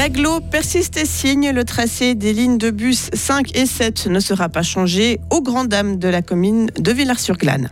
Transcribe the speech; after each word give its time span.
L'aglo 0.00 0.40
persiste 0.40 0.96
et 0.96 1.04
signe. 1.04 1.50
Le 1.50 1.62
tracé 1.62 2.14
des 2.14 2.32
lignes 2.32 2.56
de 2.56 2.70
bus 2.70 3.10
5 3.12 3.54
et 3.54 3.66
7 3.66 4.06
ne 4.06 4.18
sera 4.18 4.48
pas 4.48 4.62
changé 4.62 5.20
aux 5.28 5.42
grandes 5.42 5.68
dames 5.68 5.98
de 5.98 6.08
la 6.08 6.22
commune 6.22 6.70
de 6.78 6.90
Villars-sur-Glane. 6.90 7.68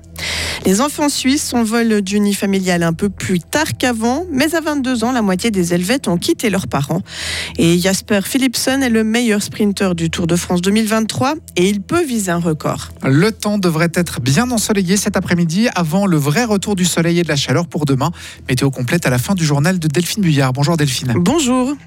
Les 0.68 0.82
enfants 0.82 1.08
suisses 1.08 1.44
s'envolent 1.44 2.02
du 2.02 2.20
nid 2.20 2.34
familial 2.34 2.82
un 2.82 2.92
peu 2.92 3.08
plus 3.08 3.40
tard 3.40 3.68
qu'avant, 3.78 4.26
mais 4.30 4.54
à 4.54 4.60
22 4.60 5.02
ans, 5.02 5.12
la 5.12 5.22
moitié 5.22 5.50
des 5.50 5.72
Helvètes 5.72 6.08
ont 6.08 6.18
quitté 6.18 6.50
leurs 6.50 6.68
parents. 6.68 7.00
Et 7.56 7.78
Jasper 7.78 8.20
Philipson 8.22 8.82
est 8.82 8.90
le 8.90 9.02
meilleur 9.02 9.42
sprinter 9.42 9.94
du 9.94 10.10
Tour 10.10 10.26
de 10.26 10.36
France 10.36 10.60
2023 10.60 11.36
et 11.56 11.70
il 11.70 11.80
peut 11.80 12.04
viser 12.04 12.32
un 12.32 12.38
record. 12.38 12.90
Le 13.02 13.32
temps 13.32 13.56
devrait 13.56 13.92
être 13.94 14.20
bien 14.20 14.50
ensoleillé 14.50 14.98
cet 14.98 15.16
après-midi 15.16 15.70
avant 15.74 16.04
le 16.04 16.18
vrai 16.18 16.44
retour 16.44 16.76
du 16.76 16.84
soleil 16.84 17.18
et 17.18 17.22
de 17.22 17.28
la 17.28 17.36
chaleur 17.36 17.66
pour 17.66 17.86
demain. 17.86 18.10
Météo 18.46 18.70
complète 18.70 19.06
à 19.06 19.10
la 19.10 19.16
fin 19.16 19.34
du 19.34 19.46
journal 19.46 19.78
de 19.78 19.88
Delphine 19.88 20.22
Buyard. 20.22 20.52
Bonjour 20.52 20.76
Delphine. 20.76 21.14
Bonjour. 21.16 21.78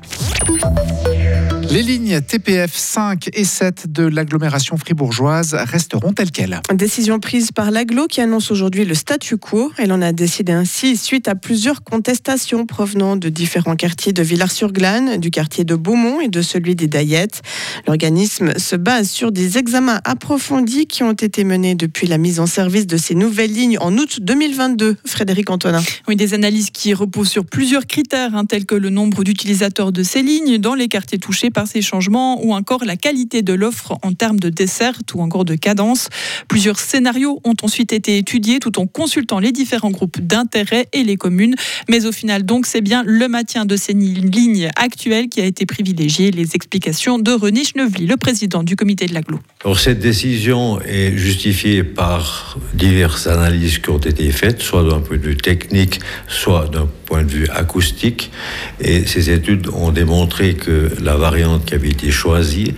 Les 1.72 1.84
lignes 1.84 2.20
TPF 2.20 2.76
5 2.76 3.30
et 3.32 3.46
7 3.46 3.94
de 3.94 4.04
l'agglomération 4.04 4.76
fribourgeoise 4.76 5.54
resteront 5.54 6.12
telles 6.12 6.32
quelles. 6.32 6.60
Décision 6.74 7.22
prise 7.22 7.54
par 7.54 7.72
l'aglo 7.72 8.08
qui 8.08 8.20
annonce 8.20 8.52
aujourd'hui 8.52 8.84
le 8.84 8.94
statu 8.94 9.38
quo. 9.38 9.72
Elle 9.78 9.94
en 9.94 10.02
a 10.02 10.12
décidé 10.12 10.52
ainsi 10.52 10.98
suite 10.98 11.30
à 11.30 11.36
plusieurs 11.36 11.82
contestations 11.82 12.66
provenant 12.66 13.16
de 13.16 13.30
différents 13.30 13.78
quartiers 13.78 14.12
de 14.12 14.22
Villars-sur-Glane, 14.22 15.18
du 15.18 15.32
quartier 15.32 15.64
de 15.64 15.76
Beaumont 15.76 16.20
et 16.20 16.28
de 16.28 16.42
celui 16.42 16.76
des 16.76 16.88
Daillettes. 16.88 17.42
L'organisme 17.88 18.52
se 18.60 18.76
base 18.76 19.10
sur 19.10 19.32
des 19.32 19.58
examens 19.58 20.02
approfondis 20.04 20.88
qui 20.88 21.04
ont 21.04 21.14
été 21.14 21.46
menés 21.46 21.76
depuis 21.76 22.06
la 22.06 22.18
mise 22.18 22.42
en 22.42 22.48
service 22.48 22.86
de 22.86 22.98
ces 22.98 23.16
nouvelles 23.16 23.54
lignes 23.54 23.78
en 23.80 23.98
août 23.98 24.20
2022. 24.20 24.98
Frédéric 25.06 25.50
Antonin. 25.50 25.82
Oui, 26.10 26.18
des 26.18 26.34
analyses 26.34 26.70
qui 26.70 26.94
reposent 26.94 27.30
sur 27.30 27.46
plusieurs 27.46 27.88
critères, 27.88 28.36
hein, 28.36 28.44
tels 28.44 28.66
que 28.66 28.76
le 28.76 28.90
nombre 28.90 29.24
d'utilisateurs 29.24 29.94
de 29.94 30.04
ces 30.04 30.22
lignes 30.22 30.58
dans 30.58 30.76
les 30.76 30.90
quartiers 30.90 31.18
touchés 31.18 31.50
par 31.50 31.61
ces 31.66 31.82
changements 31.82 32.44
ou 32.44 32.54
encore 32.54 32.86
la 32.86 32.96
qualité 32.96 33.42
de 33.42 33.54
l'offre 33.54 33.98
en 34.02 34.14
termes 34.14 34.40
de 34.40 34.50
dessert 34.50 35.00
ou 35.14 35.22
encore 35.22 35.46
de 35.46 35.56
cadence. 35.56 36.10
Plusieurs 36.48 36.80
scénarios 36.80 37.40
ont 37.44 37.56
ensuite 37.64 37.94
été 37.94 38.18
étudiés 38.18 38.60
tout 38.60 38.80
en 38.80 38.88
consultant 38.88 39.40
les 39.40 39.52
différents 39.52 39.92
groupes 39.92 40.20
d'intérêt 40.20 40.88
et 40.94 41.04
les 41.04 41.18
communes. 41.18 41.56
Mais 41.90 42.06
au 42.06 42.12
final, 42.12 42.44
donc, 42.44 42.66
c'est 42.66 42.82
bien 42.82 43.04
le 43.06 43.28
maintien 43.28 43.66
de 43.66 43.76
ces 43.76 43.94
lignes 43.94 44.70
actuelles 44.76 45.30
qui 45.30 45.42
a 45.42 45.46
été 45.46 45.66
privilégié. 45.66 46.32
Les 46.32 46.56
explications 46.56 47.20
de 47.20 47.32
René 47.32 47.64
Schnevely, 47.64 48.06
le 48.06 48.18
président 48.18 48.64
du 48.64 48.76
comité 48.76 49.06
de 49.06 49.14
l'aglo. 49.14 49.40
cette 49.78 50.00
décision 50.00 50.80
est 50.82 51.18
justifiée 51.18 51.84
par 51.84 52.58
diverses 52.74 53.28
analyses 53.28 53.80
qui 53.80 53.90
ont 53.90 53.98
été 53.98 54.32
faites, 54.32 54.62
soit 54.62 54.84
d'un 54.84 55.00
point 55.00 55.18
de 55.18 55.24
vue 55.24 55.38
technique, 55.38 56.00
soit 56.28 56.68
d'un 56.68 56.88
point 57.06 57.24
de 57.24 57.32
vue 57.32 57.48
acoustique. 57.50 58.32
Et 58.80 59.06
ces 59.06 59.30
études 59.30 59.68
ont 59.74 59.92
démontré 59.92 60.54
que 60.54 60.92
la 61.02 61.18
qui 61.60 61.76
avait 61.76 61.90
été 61.90 62.12
choisie 62.12 62.74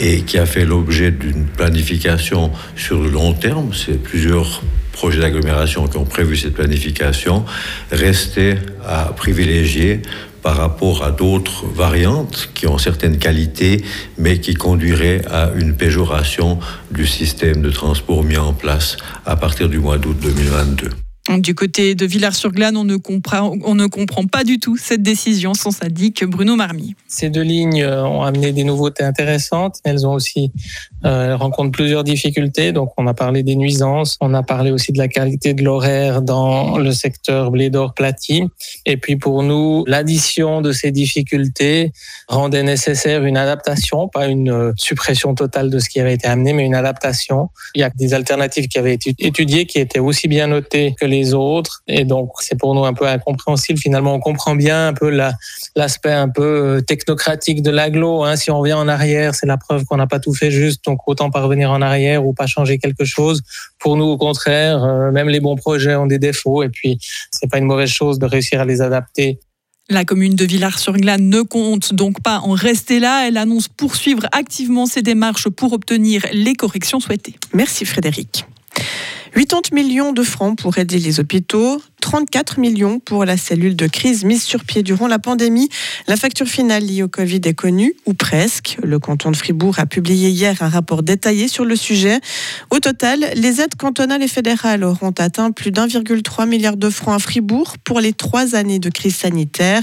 et 0.00 0.22
qui 0.22 0.38
a 0.38 0.46
fait 0.46 0.64
l'objet 0.64 1.10
d'une 1.10 1.46
planification 1.46 2.50
sur 2.76 3.00
le 3.00 3.08
long 3.08 3.32
terme, 3.32 3.70
c'est 3.74 4.02
plusieurs 4.02 4.62
projets 4.92 5.20
d'agglomération 5.20 5.86
qui 5.88 5.96
ont 5.96 6.04
prévu 6.04 6.36
cette 6.36 6.54
planification, 6.54 7.44
restait 7.90 8.56
à 8.86 9.12
privilégier 9.16 10.02
par 10.42 10.56
rapport 10.56 11.02
à 11.02 11.10
d'autres 11.10 11.66
variantes 11.66 12.50
qui 12.54 12.66
ont 12.66 12.76
certaines 12.76 13.18
qualités, 13.18 13.82
mais 14.18 14.40
qui 14.40 14.54
conduiraient 14.54 15.22
à 15.30 15.50
une 15.56 15.74
péjoration 15.74 16.58
du 16.90 17.06
système 17.06 17.62
de 17.62 17.70
transport 17.70 18.22
mis 18.22 18.36
en 18.36 18.52
place 18.52 18.98
à 19.24 19.36
partir 19.36 19.68
du 19.68 19.78
mois 19.78 19.96
d'août 19.96 20.16
2022. 20.20 21.03
Du 21.38 21.54
côté 21.54 21.94
de 21.94 22.04
Villars-sur-Glane, 22.04 22.76
on, 22.76 22.84
ne 22.84 22.96
comprend, 22.96 24.26
pas 24.26 24.44
du 24.44 24.58
tout 24.58 24.76
cette 24.76 25.02
décision 25.02 25.54
sans 25.54 25.70
syndic 25.70 26.22
Bruno 26.24 26.54
Marmy. 26.54 26.94
Ces 27.08 27.30
deux 27.30 27.42
lignes 27.42 27.82
euh, 27.82 28.04
ont 28.04 28.22
amené 28.22 28.52
des 28.52 28.62
nouveautés 28.62 29.04
intéressantes. 29.04 29.76
Elles 29.84 30.06
ont 30.06 30.12
aussi 30.12 30.52
euh, 31.06 31.34
rencontrent 31.34 31.72
plusieurs 31.72 32.04
difficultés. 32.04 32.72
Donc, 32.72 32.92
on 32.98 33.06
a 33.06 33.14
parlé 33.14 33.42
des 33.42 33.56
nuisances, 33.56 34.18
on 34.20 34.34
a 34.34 34.42
parlé 34.42 34.70
aussi 34.70 34.92
de 34.92 34.98
la 34.98 35.08
qualité 35.08 35.54
de 35.54 35.64
l'horaire 35.64 36.20
dans 36.20 36.76
le 36.76 36.92
secteur 36.92 37.50
blé 37.50 37.70
d'or 37.70 37.94
platy. 37.94 38.44
Et 38.84 38.98
puis, 38.98 39.16
pour 39.16 39.42
nous, 39.42 39.82
l'addition 39.86 40.60
de 40.60 40.72
ces 40.72 40.90
difficultés 40.90 41.92
rendait 42.28 42.62
nécessaire 42.62 43.24
une 43.24 43.38
adaptation, 43.38 44.08
pas 44.08 44.26
une 44.26 44.50
euh, 44.50 44.72
suppression 44.76 45.34
totale 45.34 45.70
de 45.70 45.78
ce 45.78 45.88
qui 45.88 46.00
avait 46.00 46.14
été 46.14 46.26
amené, 46.26 46.52
mais 46.52 46.66
une 46.66 46.74
adaptation. 46.74 47.48
Il 47.74 47.80
y 47.80 47.84
a 47.84 47.90
des 47.90 48.12
alternatives 48.12 48.68
qui 48.68 48.78
avaient 48.78 48.94
été 48.94 49.14
étudiées, 49.18 49.64
qui 49.64 49.78
étaient 49.78 50.00
aussi 50.00 50.28
bien 50.28 50.48
notées 50.48 50.94
que 51.00 51.06
les 51.06 51.13
les 51.14 51.34
autres. 51.34 51.82
Et 51.86 52.04
donc, 52.04 52.30
c'est 52.40 52.58
pour 52.58 52.74
nous 52.74 52.84
un 52.84 52.94
peu 52.94 53.06
incompréhensible. 53.06 53.78
Finalement, 53.78 54.14
on 54.14 54.20
comprend 54.20 54.54
bien 54.54 54.88
un 54.88 54.92
peu 54.92 55.10
l'aspect 55.76 56.12
un 56.12 56.28
peu 56.28 56.42
euh, 56.76 56.80
technocratique 56.80 57.62
de 57.62 57.70
l'aglo. 57.70 58.24
Hein. 58.24 58.36
Si 58.36 58.50
on 58.50 58.58
revient 58.58 58.74
en 58.74 58.88
arrière, 58.88 59.34
c'est 59.34 59.46
la 59.46 59.56
preuve 59.56 59.84
qu'on 59.84 59.96
n'a 59.96 60.06
pas 60.06 60.20
tout 60.20 60.34
fait 60.34 60.50
juste. 60.50 60.84
Donc, 60.84 61.00
autant 61.06 61.30
pas 61.30 61.42
revenir 61.42 61.70
en 61.70 61.82
arrière 61.82 62.24
ou 62.26 62.32
pas 62.32 62.46
changer 62.46 62.78
quelque 62.78 63.04
chose. 63.04 63.42
Pour 63.78 63.96
nous, 63.96 64.06
au 64.06 64.16
contraire, 64.16 64.82
euh, 64.82 65.10
même 65.10 65.28
les 65.28 65.40
bons 65.40 65.56
projets 65.56 65.94
ont 65.94 66.06
des 66.06 66.18
défauts. 66.18 66.62
Et 66.62 66.68
puis, 66.68 66.98
c'est 67.30 67.50
pas 67.50 67.58
une 67.58 67.66
mauvaise 67.66 67.90
chose 67.90 68.18
de 68.18 68.26
réussir 68.26 68.60
à 68.60 68.64
les 68.64 68.80
adapter. 68.80 69.38
La 69.90 70.06
commune 70.06 70.34
de 70.34 70.46
Villars-sur-Glane 70.46 71.28
ne 71.28 71.42
compte 71.42 71.92
donc 71.92 72.22
pas 72.22 72.38
en 72.38 72.52
rester 72.52 73.00
là. 73.00 73.28
Elle 73.28 73.36
annonce 73.36 73.68
poursuivre 73.68 74.26
activement 74.32 74.86
ses 74.86 75.02
démarches 75.02 75.50
pour 75.50 75.74
obtenir 75.74 76.24
les 76.32 76.54
corrections 76.54 77.00
souhaitées. 77.00 77.34
Merci 77.52 77.84
Frédéric. 77.84 78.46
80 79.34 79.72
millions 79.72 80.12
de 80.12 80.22
francs 80.22 80.56
pour 80.56 80.78
aider 80.78 80.98
les 80.98 81.18
hôpitaux, 81.18 81.82
34 82.04 82.60
millions 82.60 82.98
pour 82.98 83.24
la 83.24 83.38
cellule 83.38 83.76
de 83.76 83.86
crise 83.86 84.24
mise 84.24 84.42
sur 84.42 84.62
pied 84.64 84.82
durant 84.82 85.08
la 85.08 85.18
pandémie. 85.18 85.70
La 86.06 86.16
facture 86.16 86.46
finale 86.46 86.84
liée 86.84 87.02
au 87.02 87.08
Covid 87.08 87.40
est 87.44 87.54
connue, 87.54 87.94
ou 88.04 88.12
presque. 88.12 88.76
Le 88.82 88.98
canton 88.98 89.30
de 89.30 89.36
Fribourg 89.36 89.78
a 89.78 89.86
publié 89.86 90.28
hier 90.28 90.54
un 90.60 90.68
rapport 90.68 91.02
détaillé 91.02 91.48
sur 91.48 91.64
le 91.64 91.76
sujet. 91.76 92.20
Au 92.68 92.78
total, 92.78 93.24
les 93.36 93.62
aides 93.62 93.74
cantonales 93.76 94.22
et 94.22 94.28
fédérales 94.28 94.84
auront 94.84 95.14
atteint 95.18 95.50
plus 95.50 95.70
d'1,3 95.70 96.46
milliard 96.46 96.76
de 96.76 96.90
francs 96.90 97.14
à 97.14 97.18
Fribourg 97.18 97.76
pour 97.82 98.00
les 98.00 98.12
trois 98.12 98.54
années 98.54 98.78
de 98.78 98.90
crise 98.90 99.16
sanitaire. 99.16 99.82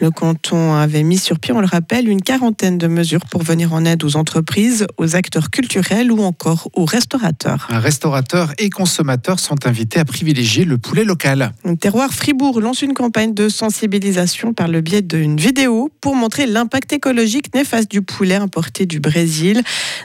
Le 0.00 0.10
canton 0.10 0.72
avait 0.72 1.02
mis 1.02 1.18
sur 1.18 1.38
pied, 1.38 1.52
on 1.52 1.60
le 1.60 1.66
rappelle, 1.66 2.08
une 2.08 2.22
quarantaine 2.22 2.78
de 2.78 2.86
mesures 2.86 3.26
pour 3.26 3.42
venir 3.42 3.74
en 3.74 3.84
aide 3.84 4.04
aux 4.04 4.16
entreprises, 4.16 4.86
aux 4.96 5.16
acteurs 5.16 5.50
culturels 5.50 6.10
ou 6.12 6.22
encore 6.22 6.70
aux 6.72 6.86
restaurateurs. 6.86 7.68
Un 7.68 7.80
restaurateur 7.80 8.54
et 8.56 8.70
consommateurs 8.70 9.38
sont 9.38 9.66
invités 9.66 10.00
à 10.00 10.06
privilégier 10.06 10.64
le 10.64 10.78
poulet 10.78 11.04
local. 11.04 11.52
Terroir 11.80 12.14
Fribourg 12.14 12.60
lance 12.60 12.82
une 12.82 12.94
campagne 12.94 13.34
de 13.34 13.48
sensibilisation 13.48 14.54
par 14.54 14.68
le 14.68 14.80
biais 14.80 15.02
d'une 15.02 15.36
vidéo 15.36 15.90
pour 16.00 16.14
montrer 16.14 16.46
l'impact 16.46 16.92
écologique 16.92 17.52
néfaste 17.54 17.90
du 17.90 18.00
poulet 18.00 18.36
importé 18.36 18.86
du 18.86 19.00
Brésil. 19.00 19.62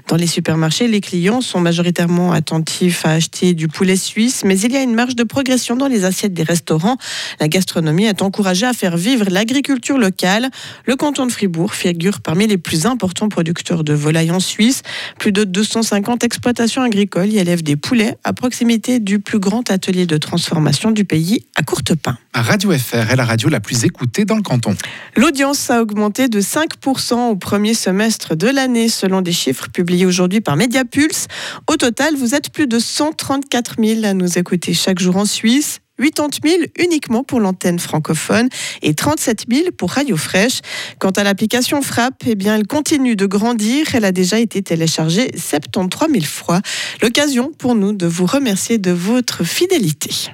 Dans 0.07 0.15
les 0.15 0.27
supermarchés, 0.27 0.87
les 0.87 0.99
clients 0.99 1.41
sont 1.41 1.61
majoritairement 1.61 2.31
attentifs 2.31 3.05
à 3.05 3.11
acheter 3.11 3.53
du 3.53 3.67
poulet 3.67 3.95
suisse, 3.95 4.43
mais 4.43 4.59
il 4.59 4.73
y 4.73 4.77
a 4.77 4.81
une 4.81 4.95
marge 4.95 5.15
de 5.15 5.23
progression 5.23 5.75
dans 5.75 5.87
les 5.87 6.05
assiettes 6.05 6.33
des 6.33 6.43
restaurants. 6.43 6.97
La 7.39 7.47
gastronomie 7.47 8.05
est 8.05 8.21
encouragée 8.21 8.65
à 8.65 8.73
faire 8.73 8.97
vivre 8.97 9.25
l'agriculture 9.29 9.97
locale. 9.97 10.49
Le 10.85 10.95
canton 10.95 11.27
de 11.27 11.31
Fribourg 11.31 11.73
figure 11.73 12.19
parmi 12.21 12.47
les 12.47 12.57
plus 12.57 12.85
importants 12.87 13.29
producteurs 13.29 13.83
de 13.83 13.93
volailles 13.93 14.31
en 14.31 14.39
Suisse. 14.39 14.81
Plus 15.17 15.31
de 15.31 15.43
250 15.43 16.23
exploitations 16.23 16.81
agricoles 16.81 17.31
y 17.31 17.37
élèvent 17.37 17.63
des 17.63 17.75
poulets 17.75 18.17
à 18.23 18.33
proximité 18.33 18.99
du 18.99 19.19
plus 19.19 19.39
grand 19.39 19.69
atelier 19.71 20.05
de 20.05 20.17
transformation 20.17 20.91
du 20.91 21.05
pays 21.05 21.42
à 21.55 21.63
Courtepin. 21.63 22.17
Radio 22.33 22.71
FR 22.71 23.11
est 23.11 23.15
la 23.15 23.25
radio 23.25 23.49
la 23.49 23.59
plus 23.59 23.85
écoutée 23.85 24.25
dans 24.25 24.35
le 24.35 24.41
canton. 24.41 24.75
L'audience 25.15 25.69
a 25.69 25.81
augmenté 25.81 26.27
de 26.27 26.41
5% 26.41 27.29
au 27.29 27.35
premier 27.35 27.73
semestre 27.73 28.35
de 28.35 28.47
l'année, 28.47 28.89
selon 28.89 29.21
des 29.21 29.31
chiffres 29.31 29.69
publiés 29.69 30.05
aujourd'hui 30.05 30.41
par 30.41 30.55
Mediapulse. 30.55 31.27
Au 31.67 31.77
total, 31.77 32.15
vous 32.15 32.35
êtes 32.35 32.51
plus 32.51 32.67
de 32.67 32.79
134 32.79 33.75
000 33.83 34.05
à 34.05 34.13
nous 34.13 34.37
écouter 34.37 34.73
chaque 34.73 34.99
jour 34.99 35.17
en 35.17 35.25
Suisse. 35.25 35.79
80 35.99 36.29
000 36.43 36.63
uniquement 36.79 37.23
pour 37.23 37.39
l'antenne 37.39 37.79
francophone 37.79 38.49
et 38.81 38.93
37 38.93 39.45
000 39.49 39.71
pour 39.77 39.91
Radio 39.91 40.17
Fraîche. 40.17 40.59
Quant 40.99 41.11
à 41.11 41.23
l'application 41.23 41.81
Frappe, 41.81 42.23
eh 42.25 42.35
bien, 42.35 42.55
elle 42.55 42.67
continue 42.67 43.15
de 43.15 43.25
grandir. 43.25 43.87
Elle 43.93 44.05
a 44.05 44.11
déjà 44.11 44.39
été 44.39 44.61
téléchargée 44.61 45.31
73 45.37 46.09
000 46.11 46.25
fois. 46.25 46.61
L'occasion 47.01 47.51
pour 47.57 47.75
nous 47.75 47.93
de 47.93 48.07
vous 48.07 48.25
remercier 48.25 48.77
de 48.77 48.91
votre 48.91 49.43
fidélité. 49.43 50.31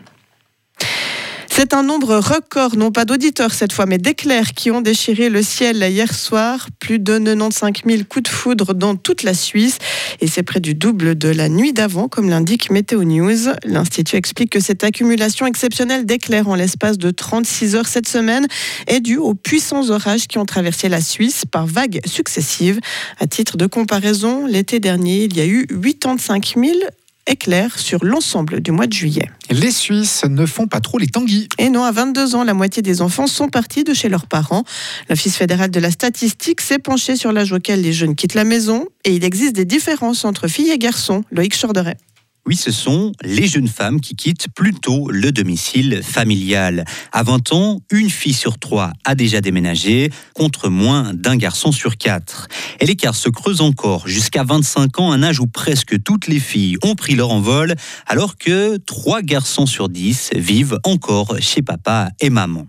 C'est 1.60 1.74
un 1.74 1.84
nombre 1.84 2.16
record, 2.16 2.78
non 2.78 2.90
pas 2.90 3.04
d'auditeurs 3.04 3.54
cette 3.54 3.74
fois, 3.74 3.86
mais 3.86 3.98
d'éclairs 3.98 4.54
qui 4.54 4.72
ont 4.72 4.80
déchiré 4.80 5.28
le 5.28 5.42
ciel 5.44 5.86
hier 5.92 6.14
soir. 6.14 6.70
Plus 6.80 7.00
de 7.00 7.20
95 7.20 7.82
000 7.86 8.04
coups 8.08 8.24
de 8.24 8.34
foudre 8.34 8.74
dans 8.74 8.96
toute 8.96 9.24
la 9.24 9.34
Suisse. 9.34 9.78
Et 10.22 10.28
c'est 10.28 10.42
près 10.42 10.62
du 10.62 10.74
double 10.74 11.18
de 11.18 11.28
la 11.28 11.50
nuit 11.50 11.74
d'avant, 11.74 12.08
comme 12.08 12.30
l'indique 12.30 12.72
Météo 12.72 13.04
News. 13.04 13.50
L'Institut 13.66 14.16
explique 14.16 14.52
que 14.52 14.62
cette 14.62 14.86
accumulation 14.86 15.48
exceptionnelle 15.48 16.06
d'éclairs 16.06 16.48
en 16.48 16.56
l'espace 16.56 16.98
de 16.98 17.12
36 17.12 17.76
heures 17.76 17.90
cette 17.90 18.08
semaine 18.08 18.48
est 18.88 19.02
due 19.02 19.18
aux 19.18 19.34
puissants 19.34 19.90
orages 19.90 20.30
qui 20.30 20.38
ont 20.38 20.46
traversé 20.46 20.88
la 20.88 21.02
Suisse 21.02 21.44
par 21.44 21.68
vagues 21.68 22.00
successives. 22.06 22.80
À 23.20 23.28
titre 23.28 23.58
de 23.58 23.66
comparaison, 23.66 24.46
l'été 24.46 24.80
dernier, 24.80 25.26
il 25.26 25.36
y 25.36 25.42
a 25.42 25.46
eu 25.46 25.68
85 25.68 26.54
000 26.56 26.80
est 27.26 27.36
clair 27.36 27.78
sur 27.78 28.04
l'ensemble 28.04 28.62
du 28.62 28.72
mois 28.72 28.88
de 28.88 28.94
juillet. 28.94 29.30
Les 29.50 29.72
Suisses 29.72 30.24
ne 30.26 30.46
font 30.46 30.68
pas 30.68 30.80
trop 30.80 30.98
les 30.98 31.08
tanguis. 31.08 31.48
Et 31.58 31.70
non, 31.70 31.84
à 31.84 31.92
22 31.92 32.36
ans, 32.36 32.44
la 32.44 32.54
moitié 32.54 32.82
des 32.82 33.02
enfants 33.02 33.28
sont 33.28 33.50
partis 33.50 33.84
de 33.84 33.94
chez 33.94 34.10
leurs 34.10 34.26
parents. 34.26 34.64
L'Office 35.10 35.38
fédéral 35.38 35.72
de 35.72 35.80
la 35.80 35.92
statistique 35.92 36.62
s'est 36.62 36.80
penché 36.80 37.16
sur 37.16 37.32
l'âge 37.32 37.52
auquel 37.52 37.82
les 37.82 37.94
jeunes 37.94 38.16
quittent 38.16 38.36
la 38.36 38.44
maison 38.44 38.86
et 39.06 39.14
il 39.14 39.24
existe 39.24 39.54
des 39.56 39.66
différences 39.66 40.26
entre 40.26 40.48
filles 40.48 40.72
et 40.72 40.78
garçons. 40.78 41.24
Loïc 41.32 41.56
Chorderet. 41.60 41.98
Oui, 42.46 42.56
ce 42.56 42.72
sont 42.72 43.12
les 43.22 43.48
jeunes 43.48 43.68
femmes 43.68 44.02
qui 44.02 44.16
quittent 44.16 44.48
plutôt 44.56 45.12
le 45.12 45.32
domicile 45.32 46.02
familial. 46.04 46.84
À 47.12 47.22
20 47.22 47.52
ans, 47.54 47.80
une 47.92 48.10
fille 48.10 48.34
sur 48.34 48.58
trois 48.58 48.92
a 49.04 49.14
déjà 49.14 49.40
déménagé, 49.40 50.10
contre 50.34 50.70
moins 50.70 51.14
d'un 51.14 51.36
garçon 51.36 51.72
sur 51.72 51.98
quatre. 51.98 52.48
Et 52.80 52.86
l'écart 52.86 53.16
se 53.16 53.30
creuse 53.30 53.62
encore 53.62 54.08
jusqu'à 54.08 54.44
25 54.44 55.00
ans, 55.00 55.12
un 55.12 55.22
âge 55.22 55.40
où 55.40 55.48
presque 55.48 56.02
toutes 56.02 56.28
les 56.28 56.40
filles 56.40 56.78
ont 56.82 56.96
pris 56.96 57.14
leur 57.14 57.30
envol, 57.30 57.76
alors 58.08 58.38
que 58.38 58.78
trois 58.78 59.22
garçons 59.22 59.68
sur 59.68 59.90
10 59.90 60.32
vivent 60.36 60.80
encore 60.86 61.36
chez 61.40 61.62
papa 61.62 62.10
et 62.20 62.32
maman. 62.32 62.66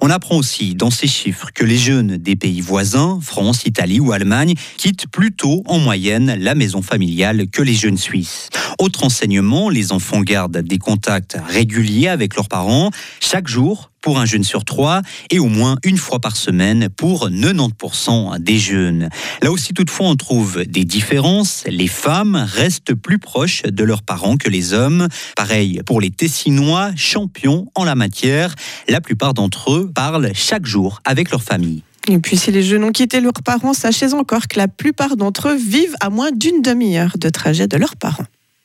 On 0.00 0.10
apprend 0.10 0.36
aussi 0.36 0.74
dans 0.74 0.90
ces 0.90 1.08
chiffres 1.08 1.48
que 1.52 1.64
les 1.64 1.78
jeunes 1.78 2.18
des 2.18 2.36
pays 2.36 2.60
voisins, 2.60 3.18
France, 3.22 3.64
Italie 3.64 4.00
ou 4.00 4.12
Allemagne, 4.12 4.54
quittent 4.76 5.06
plutôt 5.08 5.62
en 5.66 5.78
moyenne 5.78 6.36
la 6.38 6.54
maison 6.54 6.82
familiale 6.82 7.48
que 7.48 7.62
les 7.62 7.74
jeunes 7.74 7.96
Suisses. 7.96 8.48
Autre 8.84 9.04
enseignement, 9.04 9.70
les 9.70 9.92
enfants 9.92 10.20
gardent 10.20 10.58
des 10.58 10.76
contacts 10.76 11.38
réguliers 11.48 12.08
avec 12.08 12.36
leurs 12.36 12.50
parents 12.50 12.90
chaque 13.18 13.48
jour 13.48 13.90
pour 14.02 14.18
un 14.18 14.26
jeune 14.26 14.44
sur 14.44 14.66
trois 14.66 15.00
et 15.30 15.38
au 15.38 15.46
moins 15.46 15.76
une 15.84 15.96
fois 15.96 16.18
par 16.18 16.36
semaine 16.36 16.90
pour 16.90 17.30
90% 17.30 18.38
des 18.40 18.58
jeunes. 18.58 19.08
Là 19.40 19.50
aussi, 19.50 19.72
toutefois, 19.72 20.08
on 20.08 20.16
trouve 20.16 20.66
des 20.66 20.84
différences. 20.84 21.64
Les 21.66 21.86
femmes 21.86 22.36
restent 22.46 22.92
plus 22.92 23.18
proches 23.18 23.62
de 23.62 23.84
leurs 23.84 24.02
parents 24.02 24.36
que 24.36 24.50
les 24.50 24.74
hommes. 24.74 25.08
Pareil 25.34 25.80
pour 25.86 26.02
les 26.02 26.10
Tessinois, 26.10 26.90
champions 26.94 27.68
en 27.74 27.84
la 27.84 27.94
matière. 27.94 28.54
La 28.90 29.00
plupart 29.00 29.32
d'entre 29.32 29.72
eux 29.72 29.90
parlent 29.94 30.30
chaque 30.34 30.66
jour 30.66 31.00
avec 31.06 31.30
leur 31.30 31.42
famille. 31.42 31.82
Et 32.06 32.18
puis 32.18 32.36
si 32.36 32.52
les 32.52 32.62
jeunes 32.62 32.84
ont 32.84 32.92
quitté 32.92 33.22
leurs 33.22 33.32
parents, 33.32 33.72
sachez 33.72 34.12
encore 34.12 34.46
que 34.46 34.58
la 34.58 34.68
plupart 34.68 35.16
d'entre 35.16 35.48
eux 35.48 35.56
vivent 35.56 35.96
à 36.00 36.10
moins 36.10 36.32
d'une 36.32 36.60
demi-heure 36.60 37.16
de 37.16 37.30
trajet 37.30 37.66
de 37.66 37.78
leurs 37.78 37.96
parents. 37.96 38.26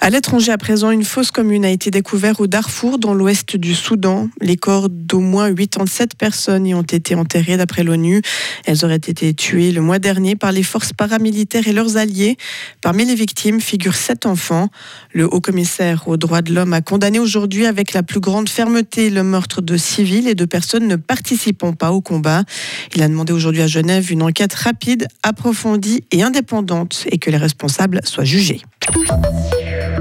À 0.00 0.10
l'étranger, 0.10 0.52
à 0.52 0.58
présent, 0.58 0.92
une 0.92 1.02
fausse 1.02 1.32
commune 1.32 1.64
a 1.64 1.70
été 1.70 1.90
découverte 1.90 2.40
au 2.40 2.46
Darfour, 2.46 2.98
dans 2.98 3.14
l'ouest 3.14 3.56
du 3.56 3.74
Soudan. 3.74 4.28
Les 4.40 4.56
corps 4.56 4.88
d'au 4.88 5.18
moins 5.18 5.52
87 5.52 6.14
personnes 6.14 6.66
y 6.66 6.74
ont 6.74 6.82
été 6.82 7.16
enterrés, 7.16 7.56
d'après 7.56 7.82
l'ONU. 7.82 8.22
Elles 8.64 8.84
auraient 8.84 8.94
été 8.94 9.34
tuées 9.34 9.72
le 9.72 9.80
mois 9.80 9.98
dernier 9.98 10.36
par 10.36 10.52
les 10.52 10.62
forces 10.62 10.92
paramilitaires 10.92 11.66
et 11.66 11.72
leurs 11.72 11.96
alliés. 11.96 12.36
Parmi 12.80 13.06
les 13.06 13.16
victimes 13.16 13.60
figurent 13.60 13.96
sept 13.96 14.24
enfants. 14.24 14.68
Le 15.12 15.26
haut-commissaire 15.26 16.06
aux 16.06 16.16
droits 16.16 16.42
de 16.42 16.54
l'homme 16.54 16.74
a 16.74 16.80
condamné 16.80 17.18
aujourd'hui 17.18 17.66
avec 17.66 17.92
la 17.92 18.04
plus 18.04 18.20
grande 18.20 18.48
fermeté 18.48 19.10
le 19.10 19.24
meurtre 19.24 19.62
de 19.62 19.76
civils 19.76 20.28
et 20.28 20.36
de 20.36 20.44
personnes 20.44 20.86
ne 20.86 20.96
participant 20.96 21.72
pas 21.72 21.90
au 21.90 22.00
combat. 22.00 22.44
Il 22.94 23.02
a 23.02 23.08
demandé 23.08 23.32
aujourd'hui 23.32 23.62
à 23.62 23.66
Genève 23.66 24.12
une 24.12 24.22
enquête 24.22 24.54
rapide, 24.54 25.08
approfondie 25.24 26.04
et 26.12 26.22
indépendante 26.22 27.04
et 27.10 27.18
que 27.18 27.30
les 27.30 27.36
responsables 27.36 28.00
soient 28.04 28.24
jugés. 28.24 28.62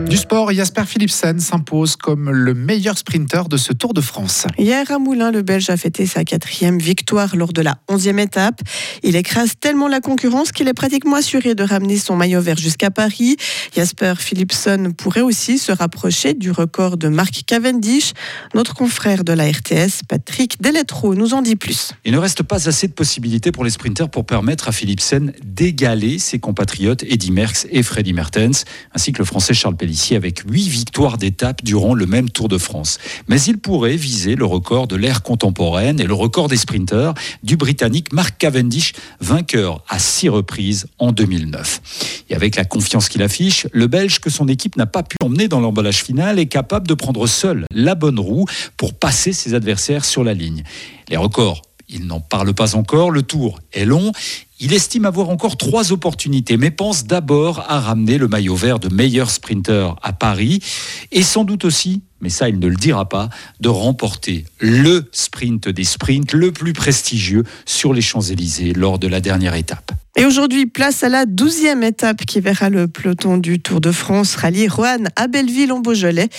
Du 0.05 0.15
sport, 0.15 0.53
Jasper 0.53 0.83
Philipsen 0.85 1.39
s'impose 1.39 1.95
comme 1.95 2.29
le 2.29 2.53
meilleur 2.53 2.97
sprinter 2.97 3.49
de 3.49 3.57
ce 3.57 3.73
Tour 3.73 3.93
de 3.93 4.01
France. 4.01 4.45
Hier 4.57 4.89
à 4.91 4.99
Moulins, 4.99 5.31
le 5.31 5.41
Belge 5.41 5.69
a 5.69 5.77
fêté 5.77 6.05
sa 6.05 6.23
quatrième 6.23 6.77
victoire 6.77 7.35
lors 7.35 7.51
de 7.51 7.61
la 7.61 7.77
onzième 7.87 8.19
étape. 8.19 8.61
Il 9.03 9.15
écrase 9.15 9.53
tellement 9.59 9.87
la 9.87 9.99
concurrence 9.99 10.51
qu'il 10.51 10.67
est 10.67 10.73
pratiquement 10.73 11.15
assuré 11.15 11.55
de 11.55 11.63
ramener 11.63 11.97
son 11.97 12.15
maillot 12.15 12.41
vert 12.41 12.57
jusqu'à 12.57 12.91
Paris. 12.91 13.37
Jasper 13.75 14.13
Philipsen 14.17 14.93
pourrait 14.93 15.21
aussi 15.21 15.57
se 15.57 15.71
rapprocher 15.71 16.33
du 16.33 16.51
record 16.51 16.97
de 16.97 17.07
Marc 17.07 17.43
Cavendish. 17.45 18.13
Notre 18.53 18.75
confrère 18.75 19.23
de 19.23 19.33
la 19.33 19.49
RTS, 19.49 20.03
Patrick 20.07 20.61
Deletro, 20.61 21.15
nous 21.15 21.33
en 21.33 21.41
dit 21.41 21.55
plus. 21.55 21.91
Il 22.05 22.13
ne 22.13 22.19
reste 22.19 22.43
pas 22.43 22.69
assez 22.69 22.87
de 22.87 22.93
possibilités 22.93 23.51
pour 23.51 23.63
les 23.63 23.71
sprinters 23.71 24.09
pour 24.09 24.25
permettre 24.25 24.67
à 24.69 24.71
Philipsen 24.71 25.33
d'égaler 25.43 26.19
ses 26.19 26.39
compatriotes 26.39 27.03
Eddy 27.03 27.31
Merckx 27.31 27.67
et 27.71 27.83
Freddy 27.83 28.13
Mertens, 28.13 28.65
ainsi 28.93 29.11
que 29.11 29.19
le 29.19 29.25
français 29.25 29.53
Charles 29.53 29.75
Pellissier 29.87 30.17
avec 30.17 30.41
huit 30.45 30.67
victoires 30.67 31.17
d'étape 31.17 31.63
durant 31.63 31.93
le 31.93 32.05
même 32.05 32.29
Tour 32.29 32.49
de 32.49 32.57
France. 32.57 32.97
Mais 33.29 33.41
il 33.43 33.57
pourrait 33.57 33.95
viser 33.95 34.35
le 34.35 34.43
record 34.43 34.85
de 34.85 34.97
l'ère 34.97 35.23
contemporaine 35.23 36.01
et 36.01 36.03
le 36.03 36.13
record 36.13 36.49
des 36.49 36.57
sprinteurs 36.57 37.13
du 37.41 37.55
Britannique 37.55 38.11
Mark 38.11 38.37
Cavendish, 38.37 38.91
vainqueur 39.21 39.85
à 39.87 39.97
six 39.97 40.27
reprises 40.27 40.87
en 40.99 41.13
2009. 41.13 42.25
Et 42.29 42.35
avec 42.35 42.57
la 42.57 42.65
confiance 42.65 43.07
qu'il 43.07 43.23
affiche, 43.23 43.65
le 43.71 43.87
Belge 43.87 44.19
que 44.19 44.29
son 44.29 44.49
équipe 44.49 44.75
n'a 44.75 44.87
pas 44.87 45.03
pu 45.03 45.15
emmener 45.23 45.47
dans 45.47 45.61
l'emballage 45.61 46.03
final 46.03 46.37
est 46.37 46.47
capable 46.47 46.85
de 46.85 46.93
prendre 46.93 47.25
seul 47.25 47.65
la 47.71 47.95
bonne 47.95 48.19
roue 48.19 48.45
pour 48.75 48.93
passer 48.93 49.31
ses 49.31 49.53
adversaires 49.53 50.03
sur 50.03 50.25
la 50.25 50.33
ligne. 50.33 50.63
Les 51.07 51.15
records 51.15 51.61
il 51.89 52.05
n'en 52.05 52.19
parle 52.19 52.53
pas 52.53 52.75
encore, 52.75 53.11
le 53.11 53.21
tour 53.21 53.59
est 53.71 53.85
long. 53.85 54.11
Il 54.59 54.73
estime 54.73 55.05
avoir 55.05 55.29
encore 55.29 55.55
trois 55.55 55.91
opportunités, 55.91 56.57
mais 56.57 56.71
pense 56.71 57.05
d'abord 57.05 57.63
à 57.67 57.79
ramener 57.79 58.17
le 58.17 58.27
maillot 58.27 58.55
vert 58.55 58.79
de 58.79 58.91
meilleur 58.91 59.29
sprinter 59.29 59.95
à 60.01 60.13
Paris 60.13 60.63
et 61.11 61.21
sans 61.21 61.43
doute 61.43 61.63
aussi, 61.63 62.01
mais 62.21 62.29
ça 62.29 62.49
il 62.49 62.57
ne 62.57 62.65
le 62.65 62.75
dira 62.75 63.07
pas, 63.07 63.29
de 63.59 63.69
remporter 63.69 64.45
le 64.59 65.07
sprint 65.11 65.69
des 65.69 65.83
sprints 65.83 66.33
le 66.33 66.51
plus 66.51 66.73
prestigieux 66.73 67.43
sur 67.67 67.93
les 67.93 68.01
Champs-Élysées 68.01 68.73
lors 68.73 68.97
de 68.97 69.07
la 69.07 69.19
dernière 69.19 69.53
étape. 69.53 69.91
Et 70.19 70.25
aujourd'hui, 70.25 70.65
place 70.65 71.03
à 71.03 71.09
la 71.09 71.27
douzième 71.27 71.83
étape 71.83 72.25
qui 72.25 72.39
verra 72.39 72.71
le 72.71 72.87
peloton 72.87 73.37
du 73.37 73.59
Tour 73.59 73.79
de 73.79 73.91
France 73.91 74.35
rallier 74.35 74.67
Roanne 74.67 75.09
à 75.15 75.27
Belleville 75.27 75.71
en 75.71 75.79
Beaujolais. 75.79 76.29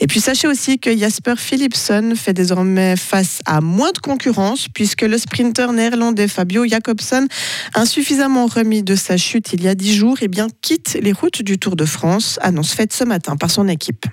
Et 0.00 0.06
puis 0.06 0.20
sachez 0.20 0.46
aussi 0.46 0.78
que 0.78 0.94
Jasper 0.94 1.36
Philipson 1.38 2.12
fait 2.14 2.34
désormais 2.34 2.94
face 2.94 3.40
à 3.46 3.62
moins 3.62 3.90
de 3.92 3.98
concurrence 4.00 4.68
puisque 4.68 5.00
le 5.00 5.16
sprinter 5.16 5.72
néerlandais 5.72 6.28
Fabio 6.28 6.66
Jacobsen, 6.66 7.26
insuffisamment 7.74 8.46
remis 8.46 8.82
de 8.82 8.96
sa 8.96 9.16
chute 9.16 9.52
il 9.52 9.62
y 9.62 9.68
a 9.68 9.74
dix 9.74 9.94
jours, 9.94 10.18
eh 10.20 10.28
bien, 10.28 10.48
quitte 10.62 10.98
les 11.00 11.12
routes 11.12 11.42
du 11.42 11.58
Tour 11.58 11.76
de 11.76 11.84
France, 11.84 12.38
annonce 12.42 12.72
faite 12.72 12.92
ce 12.92 13.04
matin 13.04 13.36
par 13.36 13.50
son 13.50 13.68
équipe. 13.68 14.06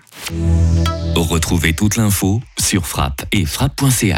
Retrouvez 1.16 1.74
toute 1.74 1.98
l'info 1.98 2.42
sur 2.60 2.88
frappe 2.88 3.26
et 3.32 3.46
frappe.ch. 3.46 4.16